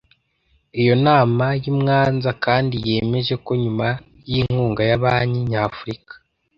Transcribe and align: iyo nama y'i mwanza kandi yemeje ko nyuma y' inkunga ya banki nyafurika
iyo 0.81 0.93
nama 1.05 1.45
y'i 1.61 1.73
mwanza 1.79 2.29
kandi 2.45 2.75
yemeje 2.87 3.33
ko 3.45 3.51
nyuma 3.63 3.87
y' 4.31 4.37
inkunga 4.41 4.81
ya 4.89 4.97
banki 5.03 5.39
nyafurika 5.49 6.13